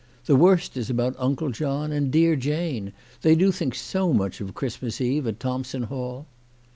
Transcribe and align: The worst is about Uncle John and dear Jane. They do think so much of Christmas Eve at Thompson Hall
The 0.25 0.35
worst 0.35 0.77
is 0.77 0.89
about 0.89 1.13
Uncle 1.19 1.51
John 1.51 1.91
and 1.91 2.09
dear 2.09 2.35
Jane. 2.35 2.91
They 3.21 3.35
do 3.35 3.51
think 3.51 3.75
so 3.75 4.11
much 4.13 4.41
of 4.41 4.55
Christmas 4.55 4.99
Eve 4.99 5.27
at 5.27 5.39
Thompson 5.39 5.83
Hall 5.83 6.25